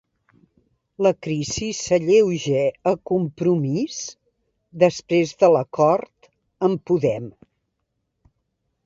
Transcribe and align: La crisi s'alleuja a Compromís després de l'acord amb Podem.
La 1.07 1.09
crisi 1.25 1.67
s'alleuja 1.79 2.63
a 2.91 2.93
Compromís 3.09 3.99
després 4.85 5.35
de 5.45 5.51
l'acord 5.57 6.31
amb 6.71 6.83
Podem. 6.93 7.29